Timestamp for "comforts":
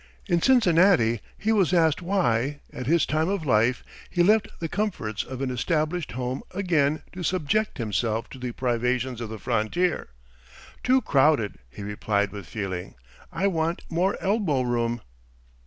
4.67-5.23